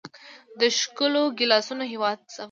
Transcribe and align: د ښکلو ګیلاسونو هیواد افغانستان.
د 0.59 0.61
ښکلو 0.79 1.23
ګیلاسونو 1.37 1.83
هیواد 1.91 2.17
افغانستان. 2.21 2.39